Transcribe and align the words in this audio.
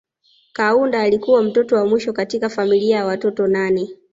Kaunda 0.53 1.01
alikuwa 1.01 1.43
mtoto 1.43 1.75
wa 1.75 1.85
mwisho 1.85 2.13
katika 2.13 2.49
familia 2.49 2.97
ya 2.97 3.05
watoto 3.05 3.43
wanane 3.43 3.89